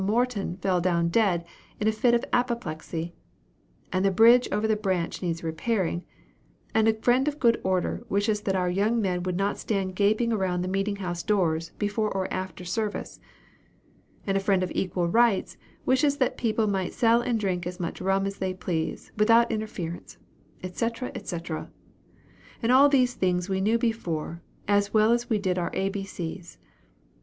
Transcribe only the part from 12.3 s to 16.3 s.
after service; and 'a friend of equal rights' wishes